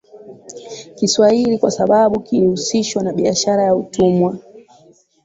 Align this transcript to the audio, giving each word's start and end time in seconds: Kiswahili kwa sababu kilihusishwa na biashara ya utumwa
Kiswahili 0.95 1.57
kwa 1.57 1.71
sababu 1.71 2.19
kilihusishwa 2.19 3.03
na 3.03 3.13
biashara 3.13 3.63
ya 3.63 3.75
utumwa 3.75 4.37